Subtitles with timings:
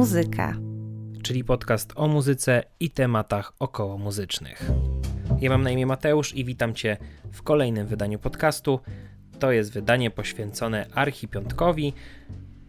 [0.00, 0.54] Muzyka,
[1.22, 4.70] czyli podcast o muzyce i tematach około muzycznych.
[5.40, 6.96] Ja mam na imię Mateusz i witam Cię
[7.32, 8.80] w kolejnym wydaniu podcastu.
[9.38, 11.92] To jest wydanie poświęcone Archipiątkowi,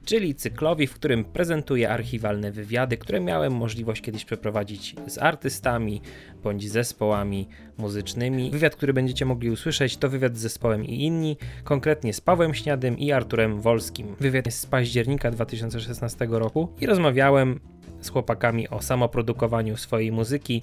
[0.06, 6.02] czyli cyklowi, w którym prezentuję archiwalne wywiady, które miałem możliwość kiedyś przeprowadzić z artystami
[6.44, 7.48] bądź zespołami
[7.78, 8.52] muzycznymi.
[8.52, 12.98] Wywiad, który będziecie mogli usłyszeć, to wywiad z zespołem i inni, konkretnie z Pawłem Śniadym
[12.98, 14.16] i Arturem Wolskim.
[14.20, 17.59] Wywiad jest z października 2016 roku i rozmawiałem
[18.02, 20.62] z chłopakami o samoprodukowaniu swojej muzyki,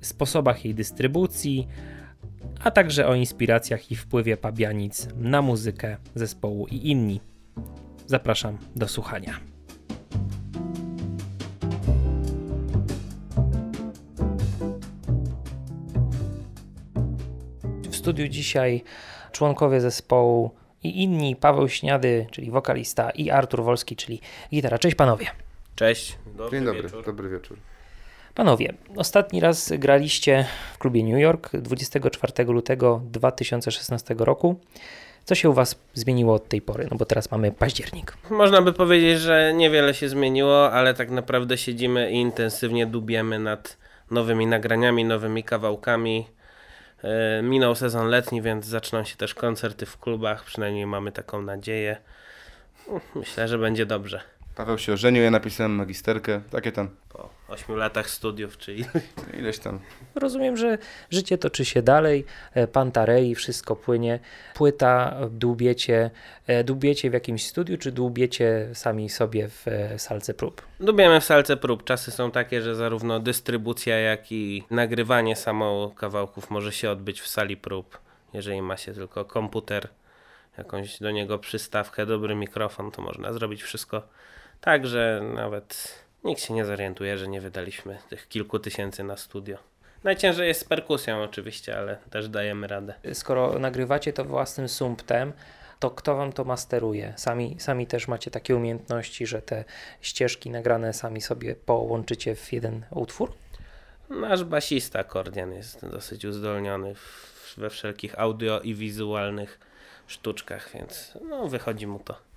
[0.00, 1.68] sposobach jej dystrybucji,
[2.60, 7.20] a także o inspiracjach i wpływie Pabianic na muzykę zespołu i inni.
[8.08, 9.40] Zapraszam do słuchania.
[17.90, 18.82] W studiu dzisiaj
[19.32, 20.50] członkowie zespołu
[20.82, 24.78] i inni, Paweł Śniady, czyli wokalista i Artur Wolski, czyli gitara.
[24.78, 25.26] Cześć panowie.
[25.74, 26.18] Cześć.
[26.36, 27.04] Dobry Dzień dobry, wieczór.
[27.04, 27.58] dobry wieczór.
[28.34, 34.60] Panowie, ostatni raz graliście w klubie New York 24 lutego 2016 roku.
[35.28, 36.88] Co się u Was zmieniło od tej pory?
[36.90, 38.16] No bo teraz mamy październik.
[38.30, 43.76] Można by powiedzieć, że niewiele się zmieniło, ale tak naprawdę siedzimy i intensywnie dubiemy nad
[44.10, 46.26] nowymi nagraniami, nowymi kawałkami.
[47.04, 51.96] E, minął sezon letni, więc zaczną się też koncerty w klubach, przynajmniej mamy taką nadzieję.
[53.14, 54.20] Myślę, że będzie dobrze.
[54.58, 56.88] Paweł się ożenił, ja napisałem magisterkę, takie tam.
[57.08, 58.84] Po 8 latach studiów, czyli
[59.40, 59.80] ileś tam.
[60.14, 60.78] Rozumiem, że
[61.10, 64.18] życie toczy się dalej, e, Pantarei, wszystko płynie.
[64.54, 66.10] Płyta dłubiecie,
[66.46, 70.62] e, dłubiecie w jakimś studiu, czy dłubiecie sami sobie w e, salce prób?
[70.80, 71.84] Dubiemy w salce prób.
[71.84, 77.28] Czasy są takie, że zarówno dystrybucja, jak i nagrywanie samo kawałków może się odbyć w
[77.28, 77.98] sali prób.
[78.34, 79.88] Jeżeli ma się tylko komputer,
[80.58, 84.02] jakąś do niego przystawkę, dobry mikrofon, to można zrobić wszystko
[84.60, 89.58] tak, że nawet nikt się nie zorientuje, że nie wydaliśmy tych kilku tysięcy na studio.
[90.04, 92.94] Najciężej jest z perkusją oczywiście, ale też dajemy radę.
[93.12, 95.32] Skoro nagrywacie to własnym sumptem,
[95.78, 97.14] to kto wam to masteruje?
[97.16, 99.64] Sami, sami też macie takie umiejętności, że te
[100.00, 103.32] ścieżki nagrane sami sobie połączycie w jeden utwór?
[104.10, 109.60] Nasz basista Kordian jest dosyć uzdolniony w, we wszelkich audio i wizualnych
[110.06, 112.27] sztuczkach, więc no, wychodzi mu to.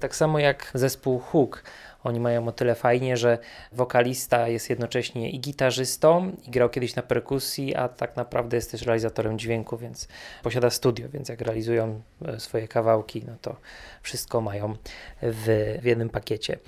[0.00, 1.62] Tak samo jak zespół Hook.
[2.04, 3.38] Oni mają o tyle fajnie, że
[3.72, 8.82] wokalista jest jednocześnie i gitarzystą, i grał kiedyś na perkusji, a tak naprawdę jest też
[8.82, 10.08] realizatorem dźwięku, więc
[10.42, 13.56] posiada studio, więc jak realizują e, swoje kawałki, no to
[14.02, 14.76] wszystko mają
[15.22, 16.58] w, w jednym pakiecie.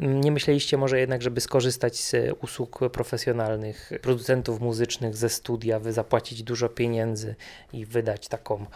[0.00, 6.42] Nie myśleliście może jednak, żeby skorzystać z usług profesjonalnych producentów muzycznych ze studia, wy zapłacić
[6.42, 7.34] dużo pieniędzy
[7.72, 8.66] i wydać taką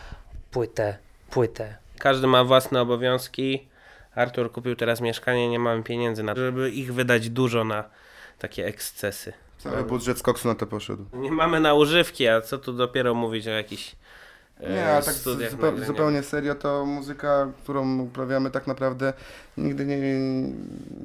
[0.51, 0.97] płytę,
[1.31, 1.77] płytę.
[1.99, 3.72] Każdy ma własne obowiązki
[4.15, 7.85] Artur kupił teraz mieszkanie, nie mamy pieniędzy na to, żeby ich wydać dużo na
[8.39, 9.33] takie ekscesy.
[9.59, 11.05] Cały budżet z koksu na to poszedł.
[11.13, 13.97] Nie mamy na używki, a co tu dopiero mówić o jakichś
[14.61, 19.13] e, nie, a tak zupełnie, zupełnie serio, to muzyka, którą uprawiamy tak naprawdę
[19.57, 19.99] nigdy nie,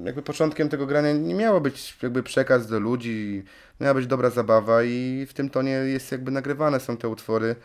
[0.05, 3.43] jakby początkiem tego grania nie miało być jakby przekaz do ludzi,
[3.81, 7.55] miała być dobra zabawa i w tym tonie jest jakby nagrywane są te utwory.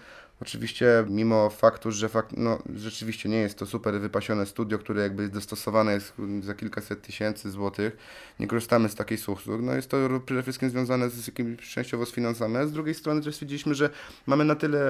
[0.42, 5.92] Oczywiście, mimo faktu, że no, rzeczywiście nie jest to super wypasione studio, które jakby dostosowane
[5.92, 7.96] jest za kilkaset tysięcy złotych,
[8.40, 9.62] nie korzystamy z takich usług.
[9.62, 13.22] No jest to przede wszystkim związane z jakimś częściowo z finansami, a z drugiej strony
[13.22, 13.90] też stwierdziliśmy, że
[14.26, 14.82] mamy na tyle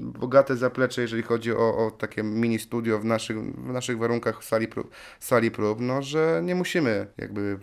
[0.00, 4.68] bogate zaplecze, jeżeli chodzi o, o takie mini studio w naszych, w naszych warunkach sali
[4.68, 4.90] prób,
[5.20, 7.58] sali prób, no, że nie musimy jakby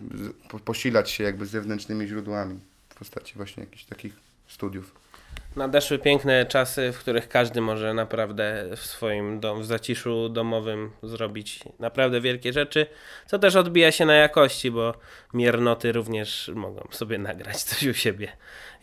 [0.66, 2.60] posilać się jakby zewnętrznymi źródłami
[2.90, 4.14] w postaci właśnie jakichś takich
[4.48, 5.07] studiów
[5.56, 11.60] nadeszły piękne czasy, w których każdy może naprawdę w swoim dom, w zaciszu domowym zrobić
[11.80, 12.86] naprawdę wielkie rzeczy,
[13.26, 14.94] co też odbija się na jakości, bo
[15.34, 18.32] miernoty również mogą sobie nagrać coś u siebie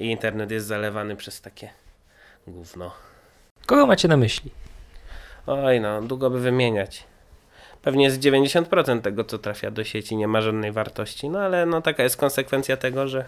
[0.01, 1.71] i internet jest zalewany przez takie
[2.47, 2.93] gówno.
[3.67, 4.51] Kogo macie na myśli?
[5.47, 7.05] Oj no, długo by wymieniać.
[7.83, 11.83] Pewnie z 90% tego, co trafia do sieci nie ma żadnej wartości, no ale no
[11.83, 13.25] taka jest konsekwencja tego, że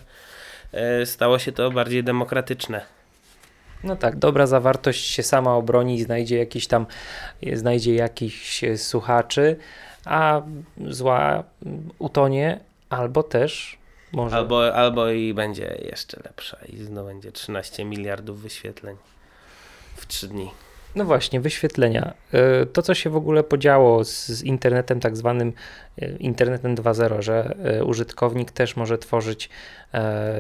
[0.72, 2.95] e, stało się to bardziej demokratyczne.
[3.86, 6.86] No tak, dobra zawartość się sama obroni, znajdzie jakiś tam,
[7.52, 9.56] znajdzie jakichś słuchaczy,
[10.04, 10.42] a
[10.88, 11.44] zła
[11.98, 12.60] utonie,
[12.90, 13.78] albo też
[14.12, 14.36] może.
[14.36, 18.96] Albo, albo i będzie jeszcze lepsza i znowu będzie 13 miliardów wyświetleń
[19.96, 20.50] w 3 dni.
[20.96, 22.14] No właśnie, wyświetlenia.
[22.32, 25.52] E, to, co się w ogóle podziało z, z internetem, tak zwanym
[25.98, 29.50] e, internetem 2.0, że e, użytkownik też może tworzyć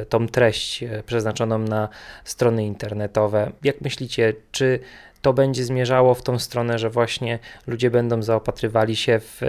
[0.08, 1.88] tą treść przeznaczoną na
[2.24, 3.50] strony internetowe.
[3.64, 4.80] Jak myślicie, czy
[5.22, 9.40] to będzie zmierzało w tą stronę, że właśnie ludzie będą zaopatrywali się w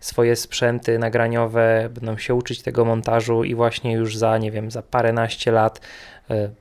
[0.00, 4.82] swoje sprzęty nagraniowe, będą się uczyć tego montażu i właśnie już za, nie wiem, za
[4.82, 5.80] paręnaście lat,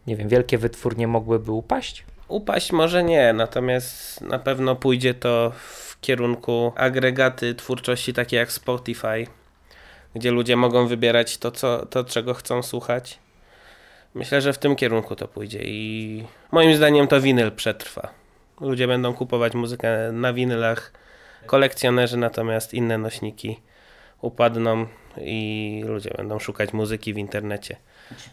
[0.07, 2.06] nie wiem, wielkie wytwórnie mogłyby upaść?
[2.33, 9.27] Upaść może nie, natomiast na pewno pójdzie to w kierunku agregaty twórczości takie jak Spotify,
[10.15, 13.19] gdzie ludzie mogą wybierać to, co, to czego chcą słuchać.
[14.13, 18.09] Myślę, że w tym kierunku to pójdzie i moim zdaniem to winyl przetrwa.
[18.62, 20.94] Ludzie będą kupować muzykę na winylach,
[21.45, 23.59] kolekcjonerzy natomiast inne nośniki
[24.21, 24.85] upadną
[25.21, 27.75] i ludzie będą szukać muzyki w internecie.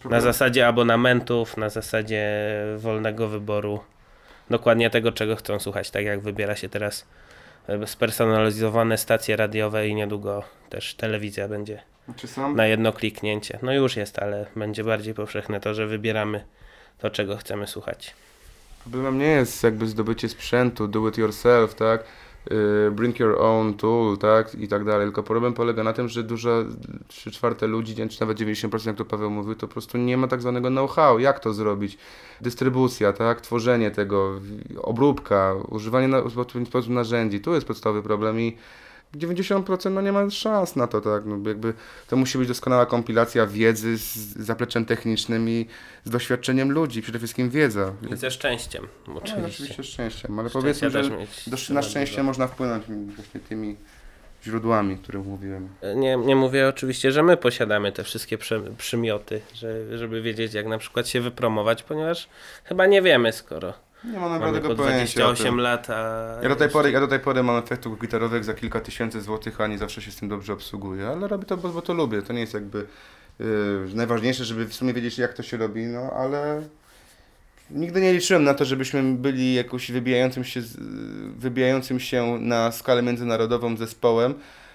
[0.04, 2.24] Na zasadzie abonamentów, na zasadzie
[2.78, 3.80] wolnego wyboru
[4.50, 5.90] dokładnie tego, czego chcą słuchać.
[5.90, 7.06] Tak jak wybiera się teraz
[7.68, 11.82] e, spersonalizowane stacje radiowe i niedługo też telewizja będzie
[12.54, 13.58] na jedno kliknięcie.
[13.62, 16.44] No już jest, ale będzie bardziej powszechne to, że wybieramy
[16.98, 18.14] to, czego chcemy słuchać.
[18.82, 22.04] Problemem nie jest jakby zdobycie sprzętu, do it yourself, tak?
[22.46, 25.06] Y, bring your own tool, tak, i tak dalej.
[25.06, 26.64] Tylko problem polega na tym, że dużo,
[27.08, 30.28] 3 czwarte ludzi, czy nawet 90%, jak to Paweł mówił, to po prostu nie ma
[30.28, 31.98] tak zwanego know-how, jak to zrobić.
[32.40, 34.40] Dystrybucja, tak, tworzenie tego,
[34.82, 38.56] obróbka, używanie na, w odpowiedni sposób narzędzi, tu jest podstawowy problem i
[39.16, 41.74] 90% no nie ma szans na to, tak, no jakby
[42.08, 45.66] to musi być doskonała kompilacja wiedzy z zapleczem technicznym i
[46.04, 47.92] z doświadczeniem ludzi, przede wszystkim wiedza.
[48.12, 49.40] I ze szczęściem, oczywiście.
[49.40, 51.02] No, oczywiście szczęściem, ale powiedzmy, że
[51.46, 52.84] do, na szczęście można wpłynąć
[53.16, 53.76] właśnie tymi
[54.44, 55.68] źródłami, o których mówiłem.
[55.96, 58.38] Nie, nie mówię oczywiście, że my posiadamy te wszystkie
[58.76, 62.28] przymioty, że, żeby wiedzieć jak na przykład się wypromować, ponieważ
[62.64, 63.74] chyba nie wiemy skoro
[64.04, 65.20] nie mam naprawdę tego pojęcia.
[65.20, 66.38] 28 lat, a...
[66.42, 69.60] Ja do, tej pory, ja do tej pory mam efektów gitarowych za kilka tysięcy złotych,
[69.60, 72.22] a nie zawsze się z tym dobrze obsługuję, ale robię to, bo, bo to lubię.
[72.22, 72.86] To nie jest jakby
[73.38, 73.46] yy,
[73.94, 76.62] najważniejsze, żeby w sumie wiedzieć jak to się robi, no ale
[77.70, 80.60] nigdy nie liczyłem na to, żebyśmy byli jakoś wybijającym się,
[81.36, 84.34] wybijającym się na skalę międzynarodową zespołem.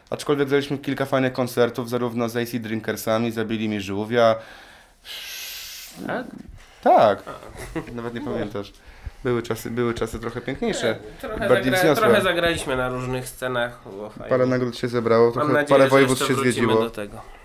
[0.10, 4.36] Aczkolwiek zrobiliśmy kilka fajnych koncertów, zarówno z AC Drinkersami, zabili mi żółwia.
[6.08, 6.26] Tak?
[6.86, 7.24] Tak.
[7.96, 8.74] Nawet nie pamiętasz.
[9.24, 11.00] Były czasy, były czasy trochę piękniejsze.
[11.22, 13.80] Trochę, zagra, trochę zagraliśmy na różnych scenach.
[14.30, 16.90] Parę nagród się zebrało, trochę, nadzieję, parę województw się zwiedziło.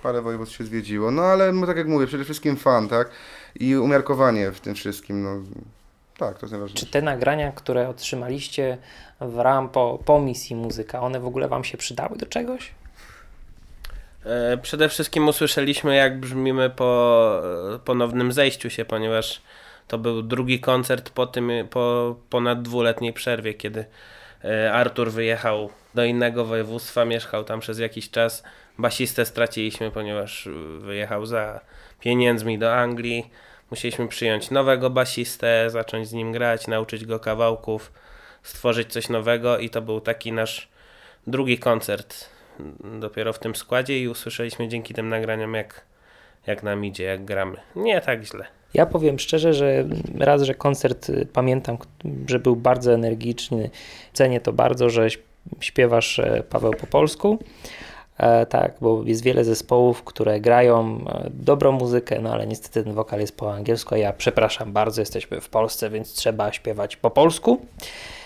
[0.02, 1.10] Parę województw się zwiedziło.
[1.10, 3.10] No ale no, tak jak mówię, przede wszystkim fan, tak?
[3.60, 5.22] I umiarkowanie w tym wszystkim.
[5.22, 5.42] No,
[6.18, 6.86] tak, to jest najważniejsze.
[6.86, 8.78] Czy te nagrania, które otrzymaliście
[9.20, 12.74] w ram po, po misji muzyka, one w ogóle Wam się przydały do czegoś?
[14.24, 17.42] E, przede wszystkim usłyszeliśmy, jak brzmimy po
[17.84, 19.42] ponownym zejściu się, ponieważ
[19.88, 23.84] to był drugi koncert po tym, po ponad dwuletniej przerwie, kiedy
[24.44, 28.42] e, Artur wyjechał do innego województwa, mieszkał tam przez jakiś czas.
[28.78, 31.60] Basistę straciliśmy, ponieważ wyjechał za
[32.00, 33.30] pieniędzmi do Anglii.
[33.70, 37.92] Musieliśmy przyjąć nowego basistę, zacząć z nim grać, nauczyć go kawałków,
[38.42, 40.68] stworzyć coś nowego i to był taki nasz
[41.26, 42.30] drugi koncert
[43.00, 45.84] dopiero w tym składzie i usłyszeliśmy dzięki tym nagraniom jak,
[46.46, 47.56] jak nam idzie, jak gramy.
[47.76, 48.46] Nie tak źle.
[48.74, 49.84] Ja powiem szczerze, że
[50.18, 51.78] raz, że koncert y, pamiętam,
[52.28, 53.70] że był bardzo energiczny.
[54.12, 55.08] Cenię to bardzo, że
[55.60, 57.38] śpiewasz e, Paweł po polsku.
[58.18, 62.94] E, tak, bo jest wiele zespołów, które grają e, dobrą muzykę, no ale niestety ten
[62.94, 67.66] wokal jest po angielsku, ja przepraszam bardzo, jesteśmy w Polsce, więc trzeba śpiewać po polsku.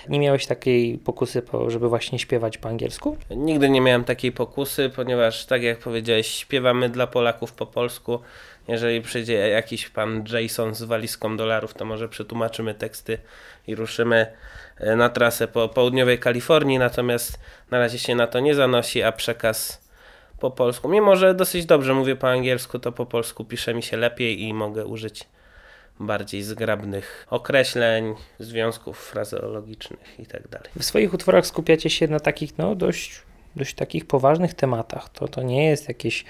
[0.09, 3.17] Nie miałeś takiej pokusy, żeby właśnie śpiewać po angielsku?
[3.31, 8.19] Nigdy nie miałem takiej pokusy, ponieważ tak jak powiedziałeś, śpiewamy dla Polaków po polsku.
[8.69, 13.19] Jeżeli przyjdzie jakiś pan Jason z walizką dolarów, to może przetłumaczymy teksty
[13.67, 14.27] i ruszymy
[14.79, 19.13] e, na trasę po południowej Kalifornii, natomiast na razie się na to nie zanosi, a
[19.13, 19.85] przekaz
[20.41, 23.97] po polsku, mimo że dosyć dobrze mówię po angielsku, to po polsku pisze mi się
[23.97, 25.29] lepiej i mogę użyć
[26.01, 30.49] bardziej zgrabnych określeń, związków frazeologicznych itd.
[30.49, 33.23] Tak w swoich utworach skupiacie się na takich no, dość
[33.57, 35.09] dość takich poważnych tematach.
[35.09, 36.25] To, to nie jest jakieś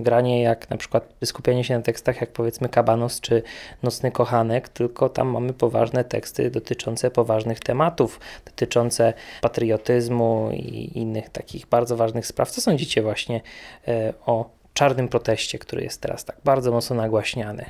[0.00, 3.42] granie jak na przykład skupianie się na tekstach jak powiedzmy Kabanos czy
[3.82, 11.66] Nocny Kochanek, tylko tam mamy poważne teksty dotyczące poważnych tematów, dotyczące patriotyzmu i innych takich
[11.66, 12.50] bardzo ważnych spraw.
[12.50, 13.40] Co sądzicie właśnie
[13.88, 17.64] e, o czarnym proteście, który jest teraz tak bardzo mocno nagłaśniany?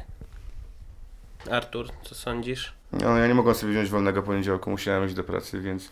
[1.49, 2.73] Artur, co sądzisz?
[2.93, 5.91] No, ja nie mogłem sobie wziąć wolnego poniedziałku, musiałem iść do pracy, więc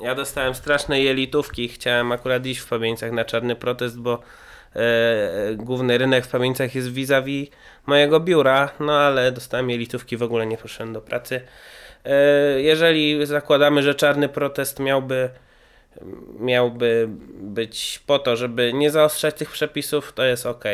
[0.00, 1.68] ja dostałem straszne jelitówki.
[1.68, 4.22] Chciałem akurat iść w Pamieńcach na czarny protest, bo
[4.76, 7.48] e, główny rynek w Pamieńcach jest vis-a-vis
[7.86, 11.40] mojego biura, no ale dostałem jelitówki, w ogóle nie poszedłem do pracy.
[12.56, 15.30] jeżeli zakładamy, że czarny protest miałby
[16.38, 17.08] miałby
[17.40, 20.64] być po to, żeby nie zaostrzać tych przepisów, to jest ok.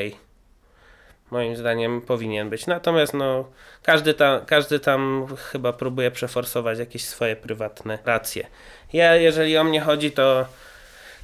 [1.30, 2.66] Moim zdaniem powinien być.
[2.66, 3.44] Natomiast no,
[3.82, 8.46] każdy, tam, każdy tam chyba próbuje przeforsować jakieś swoje prywatne racje.
[8.92, 10.44] Ja, jeżeli o mnie chodzi, to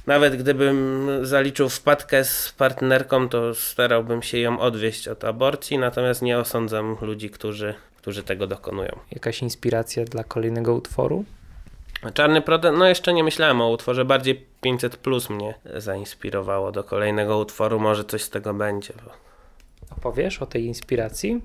[0.07, 6.39] nawet gdybym zaliczył wpadkę z partnerką, to starałbym się ją odwieść od aborcji, natomiast nie
[6.39, 8.99] osądzam ludzi, którzy, którzy tego dokonują.
[9.11, 11.25] Jakaś inspiracja dla kolejnego utworu?
[12.13, 17.37] Czarny protest, no jeszcze nie myślałem o utworze, bardziej 500 plus mnie zainspirowało do kolejnego
[17.37, 18.93] utworu, może coś z tego będzie.
[19.05, 19.24] Bo...
[19.97, 21.41] Opowiesz o tej inspiracji?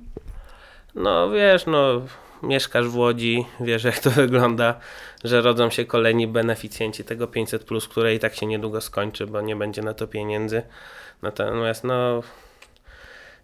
[0.94, 2.02] No wiesz, no
[2.42, 4.80] mieszkasz w Łodzi, wiesz jak to wygląda,
[5.24, 9.40] że rodzą się kolejni beneficjenci tego 500, plus, które i tak się niedługo skończy, bo
[9.40, 10.62] nie będzie na to pieniędzy.
[11.22, 12.22] Natomiast no,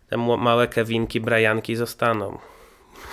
[0.08, 2.38] te małe Kevinki, Brajanki zostaną.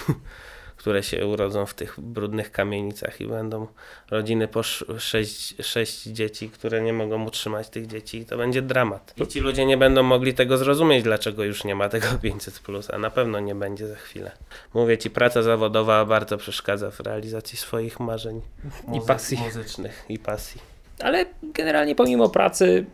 [0.83, 3.67] które się urodzą w tych brudnych kamienicach i będą
[4.11, 4.63] rodziny po
[4.97, 9.13] sześć, sześć dzieci, które nie mogą utrzymać tych dzieci i to będzie dramat.
[9.17, 12.89] I ci ludzie nie będą mogli tego zrozumieć, dlaczego już nie ma tego 500, plus,
[12.89, 14.31] a na pewno nie będzie za chwilę.
[14.73, 18.41] Mówię ci, praca zawodowa bardzo przeszkadza w realizacji swoich marzeń
[18.93, 20.61] i pasji muzycznych i pasji.
[20.99, 22.85] Ale generalnie pomimo pracy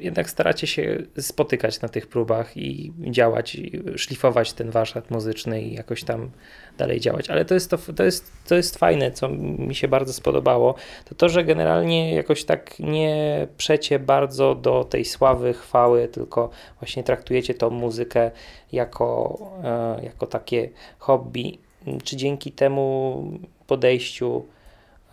[0.00, 5.74] jednak staracie się spotykać na tych próbach i działać, i szlifować ten warsztat muzyczny i
[5.74, 6.30] jakoś tam
[6.78, 7.30] dalej działać.
[7.30, 10.74] Ale to jest, to, to, jest, to jest fajne, co mi się bardzo spodobało,
[11.04, 17.04] to to, że generalnie jakoś tak nie przecie bardzo do tej sławy, chwały, tylko właśnie
[17.04, 18.30] traktujecie tą muzykę
[18.72, 21.58] jako, e, jako takie hobby.
[22.04, 23.24] Czy dzięki temu
[23.66, 24.44] podejściu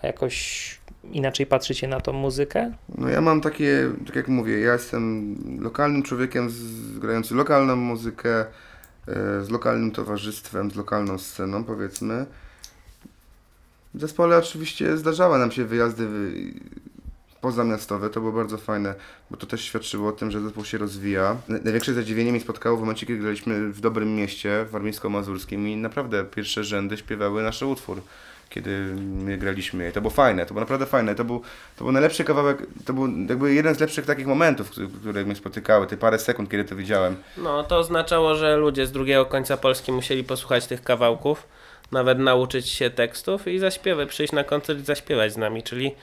[0.04, 2.74] jakoś inaczej patrzycie na tą muzykę?
[2.98, 8.40] No ja mam takie, tak jak mówię, ja jestem lokalnym człowiekiem z, grający lokalną muzykę,
[8.40, 8.46] e,
[9.44, 12.26] z lokalnym towarzystwem, z lokalną sceną powiedzmy.
[13.94, 16.08] W zespole oczywiście zdarzały nam się wyjazdy
[17.42, 18.96] pozamiastowe, to było bardzo fajne,
[19.32, 21.38] bo to też świadczyło o tym, że zespół się rozwija.
[21.48, 26.24] Największe zadziwienie mi spotkało w momencie, kiedy graliśmy w dobrym mieście, w Warmińsko-Mazurskim i naprawdę
[26.24, 28.02] pierwsze rzędy śpiewały nasz utwór
[28.52, 29.90] kiedy my graliśmy.
[29.90, 31.16] I to było fajne, to było naprawdę fajne.
[31.16, 31.42] To był,
[31.78, 35.88] to był najlepszy kawałek, to był jakby jeden z lepszych takich momentów, które mnie spotykały,
[35.88, 37.16] te parę sekund, kiedy to widziałem.
[37.38, 41.48] No, to oznaczało, że ludzie z drugiego końca Polski musieli posłuchać tych kawałków,
[41.92, 45.96] nawet nauczyć się tekstów i zaśpiewać, przyjść na koncert i zaśpiewać z nami, czyli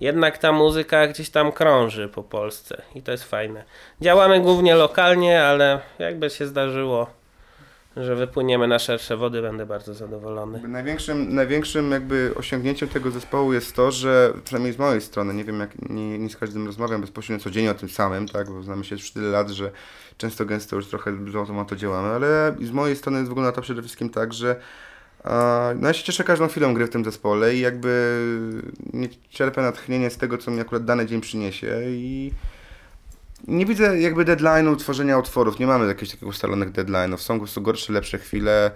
[0.00, 3.64] jednak ta muzyka gdzieś tam krąży po Polsce i to jest fajne.
[4.00, 7.17] Działamy głównie lokalnie, ale jakby się zdarzyło
[7.96, 10.68] że wypłyniemy na szersze wody, będę bardzo zadowolony.
[10.68, 15.60] Największym, największym jakby osiągnięciem tego zespołu jest to, że przynajmniej z mojej strony, nie wiem
[15.60, 18.94] jak nie, nie z każdym rozmawiam bezpośrednio codziennie o tym samym, tak, bo znamy się
[18.94, 19.70] już tyle lat, że
[20.16, 24.10] często gęsto już trochę z automatu działamy, ale z mojej strony wygląda to przede wszystkim
[24.10, 24.56] tak, że
[25.76, 28.22] no ja się cieszę każdą chwilą gry w tym zespole i jakby
[28.92, 32.32] nie czerpię natchnienie z tego, co mi akurat dany dzień przyniesie i
[33.46, 35.58] nie widzę jakby deadline'u tworzenia utworów.
[35.58, 37.18] Nie mamy jakiegoś takiego ustalonych deadline'ów.
[37.18, 38.70] Są po prostu gorsze, lepsze chwile.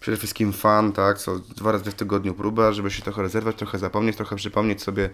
[0.00, 3.78] Przede wszystkim fan, tak, co dwa razy w tygodniu próba, żeby się trochę rezerwować, trochę
[3.78, 5.10] zapomnieć, trochę przypomnieć sobie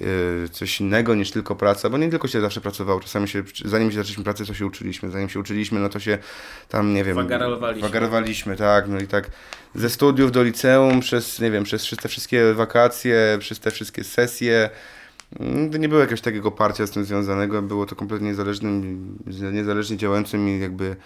[0.00, 0.06] yy,
[0.52, 3.96] coś innego niż tylko praca, bo nie tylko się zawsze pracowało, czasami się, zanim się
[3.96, 6.18] zaczęliśmy pracę, to się uczyliśmy, zanim się uczyliśmy, no to się
[6.68, 9.30] tam, nie wiem, wagarowaliśmy, wagarowaliśmy tak, no i tak
[9.74, 14.70] ze studiów do liceum, przez, nie wiem, przez te wszystkie wakacje, przez te wszystkie sesje,
[15.40, 19.18] Mm, nie było jakiegoś takiego parcia z tym związanego, było to kompletnie niezależnym,
[19.52, 20.96] niezależnie działającym jakby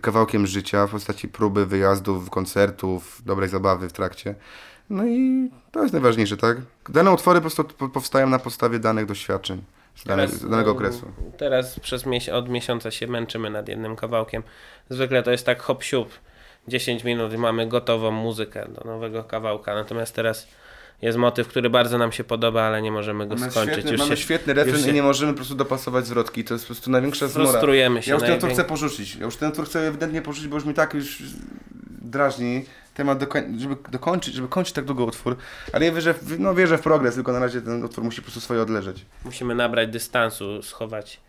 [0.00, 4.34] kawałkiem życia w postaci próby, wyjazdów, koncertów, dobrej zabawy w trakcie.
[4.90, 6.56] No i to jest najważniejsze, tak?
[6.88, 9.62] Dane utwory po prostu powstają na podstawie danych doświadczeń
[9.94, 11.06] z teraz, danego um, okresu.
[11.36, 14.42] Teraz przez mies od miesiąca się męczymy nad jednym kawałkiem.
[14.90, 16.08] Zwykle to jest tak hop siup,
[16.68, 20.48] 10 minut i mamy gotową muzykę do nowego kawałka, natomiast teraz
[21.02, 23.74] jest motyw, który bardzo nam się podoba, ale nie możemy go mamy skończyć.
[23.74, 24.90] Świetny, już mamy się, świetny refren się...
[24.90, 26.44] i nie możemy po prostu dopasować zwrotki.
[26.44, 27.50] To jest po prostu największa zmora.
[27.50, 28.10] Frustrujemy się.
[28.10, 29.16] Ja już ten utwór chcę porzucić.
[29.16, 31.22] Ja już ten utwór chcę ewidentnie porzucić, bo już mi tak już
[32.02, 35.36] drażni temat, dokoń, żeby dokończyć, żeby kończyć tak długo utwór.
[35.72, 38.22] Ale ja wierzę, w, no wierzę w progres, tylko na razie ten utwór musi po
[38.22, 39.06] prostu swoje odleżeć.
[39.24, 41.20] Musimy nabrać dystansu, schować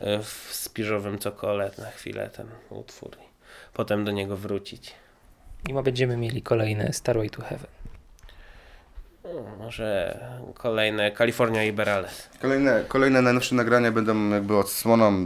[0.00, 3.26] e, w spiżowym cokole na chwilę ten utwór i
[3.74, 4.94] potem do niego wrócić.
[5.68, 7.70] I ma będziemy mieli kolejne Starway to Heaven.
[9.58, 10.20] Może
[10.54, 12.28] kolejne California Iberales.
[12.40, 15.24] Kolejne, kolejne najnowsze nagrania będą jakby odsłoną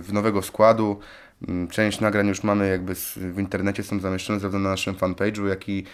[0.00, 1.00] w nowego składu.
[1.48, 5.68] Mm, część nagrań już mamy jakby w internecie, są zamieszczone zarówno na naszym fanpage'u, jak
[5.68, 5.84] i,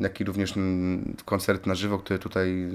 [0.00, 0.54] jak i również
[1.24, 2.68] koncert na żywo, który tutaj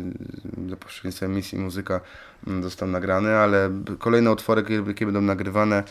[0.70, 2.02] za pośrednictwem misji muzyka
[2.48, 3.70] mm, został nagrany, ale
[4.00, 5.84] kolejne utwory, jakie będą nagrywane,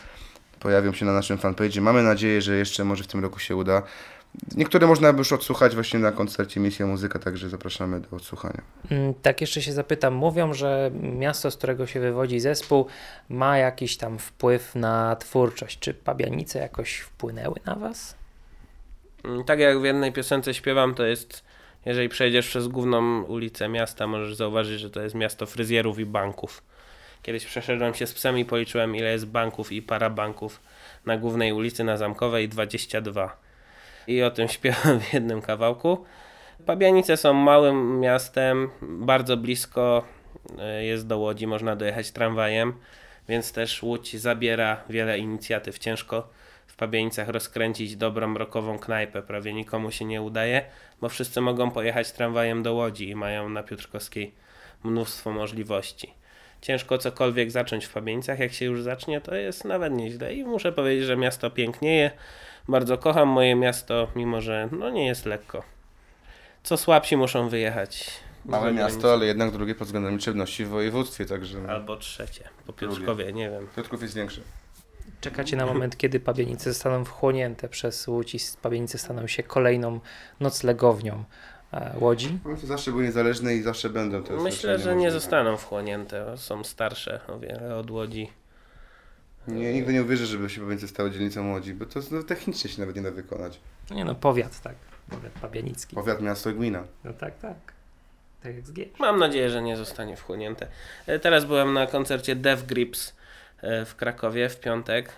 [0.59, 1.81] pojawią się na naszym fanpage'ie.
[1.81, 3.81] Mamy nadzieję, że jeszcze może w tym roku się uda.
[4.55, 8.61] Niektóre można by już odsłuchać właśnie na koncercie Misja Muzyka, także zapraszamy do odsłuchania.
[8.91, 10.13] Mm, tak, jeszcze się zapytam.
[10.13, 12.85] Mówią, że miasto, z którego się wywodzi zespół,
[13.29, 15.79] ma jakiś tam wpływ na twórczość.
[15.79, 18.15] Czy Pabianice jakoś wpłynęły na Was?
[19.23, 21.43] Mm, tak jak w jednej piosence śpiewam, to jest,
[21.85, 26.63] jeżeli przejdziesz przez główną ulicę miasta, możesz zauważyć, że to jest miasto fryzjerów i banków.
[27.21, 30.59] Kiedyś przeszedłem się z psem i policzyłem, ile jest banków i parabanków
[31.05, 33.44] na głównej ulicy na Zamkowej 22
[34.07, 36.05] i o tym śpiewam w jednym kawałku.
[36.65, 40.05] Pabianice są małym miastem, bardzo blisko
[40.59, 42.73] e, jest do Łodzi, można dojechać tramwajem,
[43.29, 45.79] więc też Łódź zabiera wiele inicjatyw.
[45.79, 46.29] Ciężko
[46.67, 50.61] w Pabianicach rozkręcić dobrą rokową knajpę, prawie nikomu się nie udaje,
[51.01, 54.33] bo wszyscy mogą pojechać tramwajem do Łodzi i mają na Piotrkowskiej
[54.83, 56.13] mnóstwo możliwości.
[56.61, 60.71] Ciężko cokolwiek zacząć w Pabianicach, jak się już zacznie, to jest nawet nieźle i muszę
[60.71, 62.11] powiedzieć, że miasto pięknieje,
[62.67, 65.63] bardzo kocham moje miasto, mimo że no nie jest lekko.
[66.63, 68.11] Co słabsi muszą wyjechać.
[68.45, 71.69] Małe miasto, ale jednak drugie pod względem liczebności w województwie, także...
[71.69, 73.67] Albo trzecie, po Piotrkowie, nie wiem.
[73.75, 74.41] Piotrków jest większy.
[75.21, 79.99] Czekacie na moment, kiedy Pabianice zostaną wchłonięte przez Łódź i Pabianice staną się kolejną
[80.39, 81.23] noclegownią
[81.73, 82.39] e, Łodzi?
[82.61, 84.23] To zawsze były niezależne i zawsze będą.
[84.23, 88.29] To Myślę, że nie zostaną wchłonięte, są starsze o wiele od Łodzi.
[89.47, 92.79] Nie, nigdy nie uwierzę, żeby się Pabianice stały dzielnicą Łodzi, bo to no, technicznie się
[92.79, 93.59] nawet nie da wykonać.
[93.91, 94.75] Nie no, powiat, tak.
[95.09, 95.95] Powiat pabianicki.
[95.95, 96.83] Powiat, miasto i gmina.
[97.03, 97.55] No tak, tak.
[98.43, 98.87] Tak jak zgiesz.
[98.99, 100.67] Mam nadzieję, że nie zostanie wchłonięte.
[101.07, 103.15] E, teraz byłem na koncercie Death Grips
[103.61, 105.09] e, w Krakowie w piątek.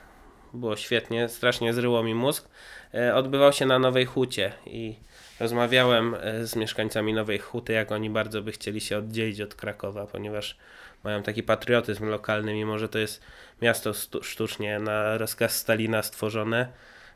[0.53, 2.49] Było świetnie, strasznie zryło mi mózg.
[2.93, 4.95] E, odbywał się na Nowej Hucie i
[5.39, 10.57] rozmawiałem z mieszkańcami Nowej Huty, jak oni bardzo by chcieli się oddzielić od Krakowa, ponieważ
[11.07, 13.21] mają taki patriotyzm lokalny, mimo że to jest
[13.61, 16.67] miasto sztucznie na rozkaz Stalina stworzone,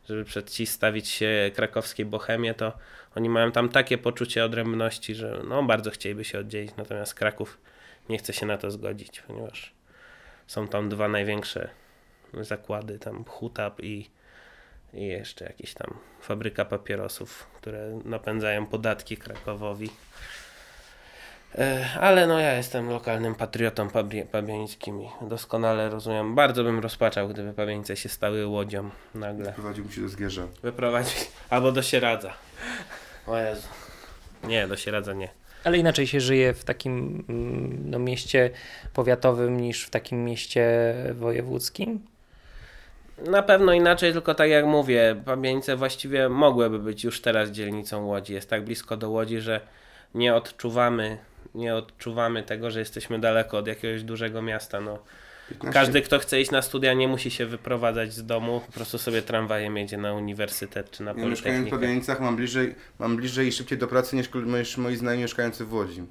[0.09, 2.73] żeby przeciwstawić się krakowskiej bohemie, to
[3.15, 7.57] oni mają tam takie poczucie odrębności, że no bardzo chcieliby się oddzielić, natomiast Kraków
[8.09, 9.73] nie chce się na to zgodzić, ponieważ
[10.47, 11.69] są tam dwa największe
[12.41, 14.09] zakłady, tam Hutab i,
[14.93, 19.89] i jeszcze jakiś tam fabryka papierosów, które napędzają podatki Krakowowi.
[21.57, 23.87] E, ale no ja jestem lokalnym patriotą
[24.31, 26.35] pabiańskim i doskonale rozumiem.
[26.35, 29.45] Bardzo bym rozpaczał, gdyby Pabianice się stały łodzią nagle.
[29.45, 30.47] Wyprowadził się do Zgierza.
[30.63, 32.33] Wyprowadzić, albo do Sieradza.
[33.27, 33.67] O Jezu.
[34.43, 35.29] Nie, do Sieradza nie.
[35.63, 38.49] Ale inaczej się żyje w takim mm, no, mieście
[38.93, 41.99] powiatowym niż w takim mieście wojewódzkim?
[43.27, 48.33] Na pewno inaczej, tylko tak jak mówię, Pabianice właściwie mogłyby być już teraz dzielnicą Łodzi.
[48.33, 49.61] Jest tak blisko do Łodzi, że
[50.15, 51.17] nie odczuwamy
[51.55, 54.81] nie odczuwamy tego, że jesteśmy daleko od jakiegoś dużego miasta.
[54.81, 54.99] No.
[55.49, 55.79] 15.
[55.79, 59.21] Każdy, kto chce iść na studia, nie musi się wyprowadzać z domu, po prostu sobie
[59.21, 61.49] tramwajem jedzie na uniwersytet czy na ja politechnikę.
[61.49, 65.23] Mieszkając w Pabianicach mam bliżej, mam bliżej i szybciej do pracy niż, niż moi znajomi
[65.23, 66.03] mieszkający w Łodzi.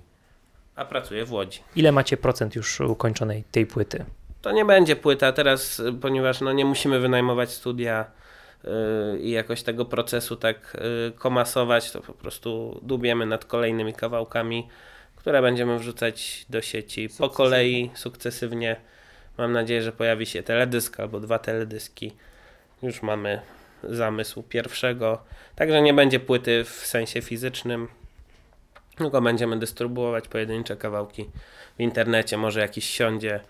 [0.76, 1.60] A pracuję w Łodzi.
[1.76, 4.04] Ile macie procent już ukończonej tej płyty?
[4.42, 8.04] To nie będzie płyta teraz, ponieważ no, nie musimy wynajmować studia
[8.64, 8.70] yy,
[9.18, 10.76] i jakoś tego procesu tak
[11.06, 14.68] yy, komasować, to po prostu dubiemy nad kolejnymi kawałkami
[15.20, 18.76] które będziemy wrzucać do sieci po kolei, sukcesywnie.
[19.38, 22.12] Mam nadzieję, że pojawi się teledysk albo dwa teledyski.
[22.82, 23.40] Już mamy
[23.84, 25.22] zamysł pierwszego.
[25.56, 27.88] Także nie będzie płyty w sensie fizycznym,
[28.96, 31.30] tylko będziemy dystrybuować pojedyncze kawałki
[31.78, 32.36] w internecie.
[32.36, 33.40] Może jakiś siądzie,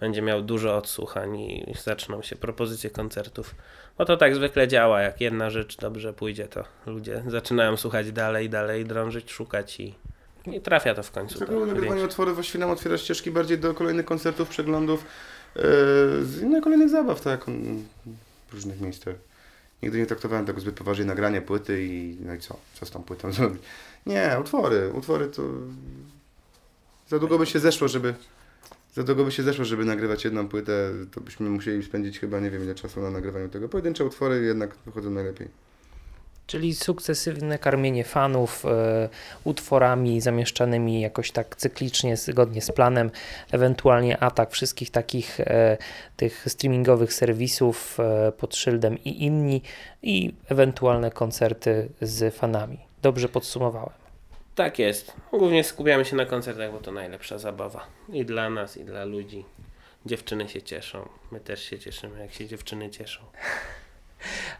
[0.00, 3.54] będzie miał dużo odsłuchań i zaczną się propozycje koncertów.
[3.98, 5.00] Bo to tak zwykle działa.
[5.02, 9.94] Jak jedna rzecz dobrze pójdzie, to ludzie zaczynają słuchać dalej, dalej, drążyć, szukać i
[10.46, 11.38] i trafia to w końcu.
[11.38, 15.04] Tak, nagrywanie otwory właściwie nam otwiera ścieżki bardziej do kolejnych koncertów, przeglądów,
[15.56, 15.62] yy,
[16.24, 17.44] z innych kolejnych zabaw, tak,
[18.48, 19.14] w różnych miejscach.
[19.82, 23.02] Nigdy nie traktowałem tego zbyt poważnie, nagranie płyty i no i co, co z tą
[23.02, 23.62] płytą zrobić.
[24.06, 25.42] Nie, utwory, utwory to
[27.08, 28.14] za długo by się zeszło, żeby
[28.94, 32.50] za długo by się zeszło, żeby nagrywać jedną płytę, to byśmy musieli spędzić chyba nie
[32.50, 33.68] wiem ile czasu na nagrywaniu tego.
[33.68, 35.48] Pojedyncze utwory jednak wychodzą najlepiej.
[36.46, 39.08] Czyli sukcesywne karmienie fanów e,
[39.44, 43.10] utworami zamieszczanymi jakoś tak cyklicznie, zgodnie z planem,
[43.52, 45.78] ewentualnie atak wszystkich takich e,
[46.16, 49.62] tych streamingowych serwisów e, pod szyldem i inni
[50.02, 52.78] i ewentualne koncerty z fanami.
[53.02, 54.02] Dobrze podsumowałem.
[54.54, 55.12] Tak jest.
[55.30, 57.86] Głównie skupiamy się na koncertach, bo to najlepsza zabawa.
[58.12, 59.44] I dla nas, i dla ludzi.
[60.06, 61.08] Dziewczyny się cieszą.
[61.30, 63.20] My też się cieszymy, jak się dziewczyny cieszą.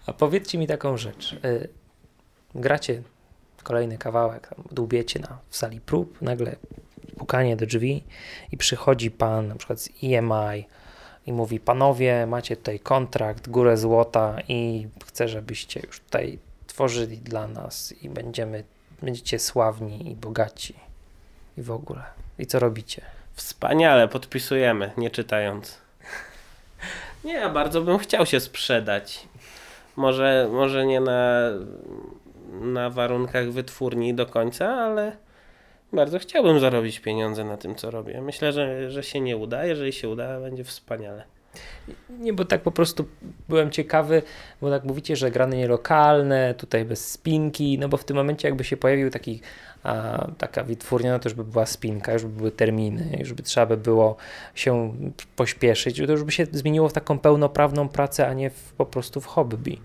[0.06, 1.32] A powiedzcie mi taką rzecz.
[1.32, 1.68] Y,
[2.54, 3.02] gracie
[3.62, 6.56] kolejny kawałek, dłubiecie na, w sali prób, nagle
[7.18, 8.04] pukanie do drzwi
[8.52, 10.66] i przychodzi pan na przykład z EMI
[11.26, 16.38] i mówi, panowie, macie tutaj kontrakt, górę złota i chcę, żebyście już tutaj
[16.72, 18.64] stworzyli dla nas i będziemy,
[19.02, 20.74] będziecie sławni i bogaci
[21.58, 22.02] i w ogóle.
[22.38, 23.02] I co robicie?
[23.34, 25.78] Wspaniale, podpisujemy, nie czytając.
[27.24, 29.28] Nie, bardzo bym chciał się sprzedać.
[29.96, 31.50] Może, może nie na,
[32.60, 35.16] na warunkach wytwórni do końca, ale
[35.92, 38.20] bardzo chciałbym zarobić pieniądze na tym, co robię.
[38.20, 39.64] Myślę, że, że się nie uda.
[39.64, 41.24] Jeżeli się uda, będzie wspaniale.
[42.10, 43.04] Nie, bo tak po prostu
[43.48, 44.22] byłem ciekawy,
[44.60, 48.64] bo tak mówicie, że grane nielokalne, tutaj bez spinki, no bo w tym momencie jakby
[48.64, 49.40] się pojawił taki
[49.82, 53.42] a taka wytwórnia, no to już by była spinka, już by były terminy, już by
[53.42, 54.16] trzeba by było
[54.54, 54.94] się
[55.36, 59.20] pośpieszyć, to już by się zmieniło w taką pełnoprawną pracę, a nie w, po prostu
[59.20, 59.80] w hobby.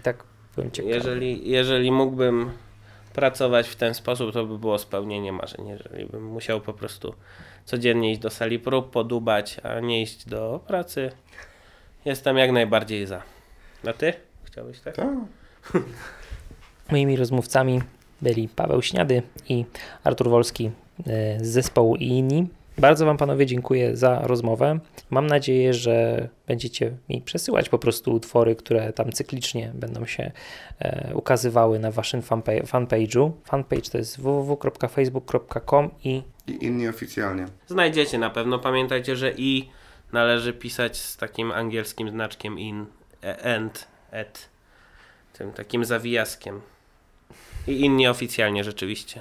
[0.00, 0.94] I tak byłem ciekawy.
[0.94, 2.50] Jeżeli, jeżeli mógłbym
[3.12, 5.68] pracować w ten sposób, to by było spełnienie marzeń.
[5.68, 7.14] Jeżeli bym musiał po prostu
[7.64, 11.10] codziennie iść do sali prób, podubać, a nie iść do pracy,
[12.04, 13.22] jestem jak najbardziej za.
[13.88, 14.12] A ty?
[14.44, 14.96] Chciałbyś tak?
[14.96, 15.08] Tak.
[16.90, 17.80] Moimi rozmówcami
[18.22, 19.64] byli Paweł Śniady i
[20.04, 20.70] Artur Wolski
[21.06, 22.48] e, z zespołu i inni.
[22.78, 24.78] Bardzo Wam panowie dziękuję za rozmowę.
[25.10, 30.32] Mam nadzieję, że będziecie mi przesyłać po prostu utwory, które tam cyklicznie będą się
[30.78, 33.30] e, ukazywały na Waszym fanpage'u.
[33.44, 36.22] Fanpage to jest www.facebook.com i...
[36.46, 37.46] I inni oficjalnie.
[37.66, 38.58] Znajdziecie na pewno.
[38.58, 39.68] Pamiętajcie, że i
[40.12, 42.86] należy pisać z takim angielskim znaczkiem in,
[43.24, 44.48] e, and, et,
[45.32, 46.60] tym takim zawijaskiem.
[47.66, 49.20] I inni oficjalnie rzeczywiście.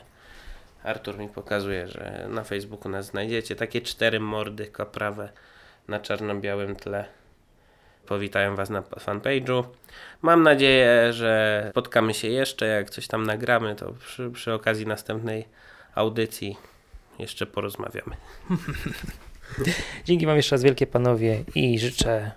[0.83, 3.55] Artur mi pokazuje, że na Facebooku nas znajdziecie.
[3.55, 5.29] Takie cztery mordy kaprawe
[5.87, 7.05] na czarno-białym tle.
[8.05, 9.63] Powitają Was na fanpage'u.
[10.21, 12.67] Mam nadzieję, że spotkamy się jeszcze.
[12.67, 15.45] Jak coś tam nagramy, to przy, przy okazji następnej
[15.95, 16.57] audycji
[17.19, 18.15] jeszcze porozmawiamy.
[20.05, 22.31] Dzięki Wam jeszcze raz wielkie panowie i życzę.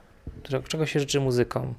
[0.68, 1.74] Czego się życzy muzykom?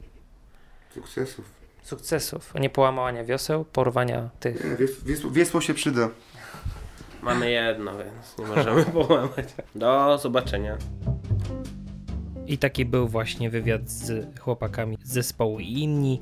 [0.93, 1.64] Sukcesów.
[1.85, 4.77] Sukcesów, a nie połamania wioseł, porwania tych.
[5.05, 6.09] Wies, wiesło się przyda.
[7.21, 9.53] Mamy jedno, więc nie możemy połamać.
[9.75, 10.77] Do zobaczenia.
[12.47, 16.19] I taki był właśnie wywiad z chłopakami z zespołu i inni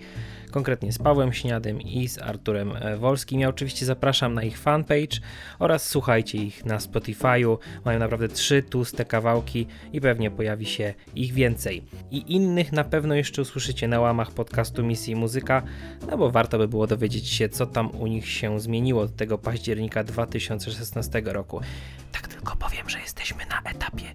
[0.51, 3.39] konkretnie z Pawłem Śniadym i z Arturem Wolskim.
[3.39, 5.19] Ja oczywiście zapraszam na ich fanpage
[5.59, 7.57] oraz słuchajcie ich na Spotify'u.
[7.85, 11.83] Mają naprawdę trzy tłuste kawałki i pewnie pojawi się ich więcej.
[12.11, 15.63] I innych na pewno jeszcze usłyszycie na łamach podcastu Misji Muzyka,
[16.11, 19.37] no bo warto by było dowiedzieć się, co tam u nich się zmieniło od tego
[19.37, 21.61] października 2016 roku.
[22.11, 24.05] Tak tylko powiem, że jesteśmy na etapie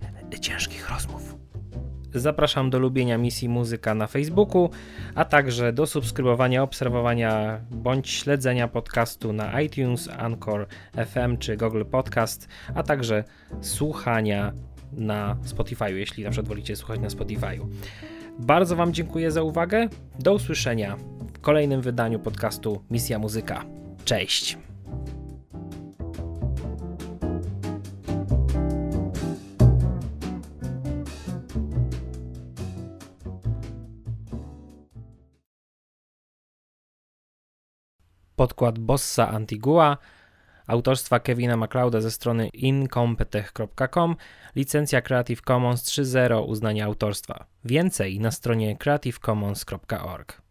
[0.40, 1.47] ciężkich rozmów.
[2.14, 4.70] Zapraszam do lubienia misji muzyka na Facebooku,
[5.14, 10.66] a także do subskrybowania, obserwowania bądź śledzenia podcastu na iTunes, Anchor
[11.06, 13.24] FM czy Google Podcast, a także
[13.60, 14.52] słuchania
[14.92, 17.60] na Spotify, jeśli na przykład wolicie słuchać na Spotify.
[18.38, 19.88] Bardzo Wam dziękuję za uwagę.
[20.18, 20.96] Do usłyszenia
[21.34, 23.64] w kolejnym wydaniu podcastu Misja Muzyka.
[24.04, 24.67] Cześć!
[38.38, 39.96] Podkład Bossa Antigua,
[40.66, 44.16] autorstwa Kevina MacLeoda ze strony incompetech.com,
[44.56, 47.46] licencja Creative Commons 3.0 uznanie autorstwa.
[47.64, 50.47] Więcej na stronie creativecommons.org.